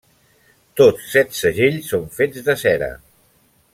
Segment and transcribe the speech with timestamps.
[0.79, 2.89] Tots set segells són fets de cera.